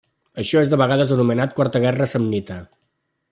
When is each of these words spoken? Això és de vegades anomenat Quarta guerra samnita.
Això 0.43 0.63
és 0.67 0.71
de 0.71 0.79
vegades 0.83 1.11
anomenat 1.17 1.53
Quarta 1.59 1.83
guerra 1.85 2.09
samnita. 2.15 2.61